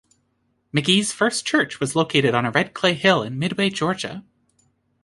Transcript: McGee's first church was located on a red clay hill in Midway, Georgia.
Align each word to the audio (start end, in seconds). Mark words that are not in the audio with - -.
McGee's 0.73 1.11
first 1.11 1.45
church 1.45 1.79
was 1.79 1.95
located 1.95 2.33
on 2.33 2.43
a 2.43 2.49
red 2.49 2.73
clay 2.73 2.95
hill 2.95 3.21
in 3.21 3.37
Midway, 3.37 3.69
Georgia. 3.69 4.25